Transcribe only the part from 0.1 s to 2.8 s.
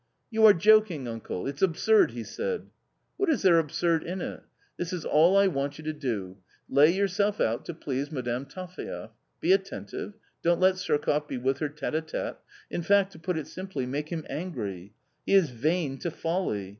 "You are joking, uncle? it's absurd!" he said."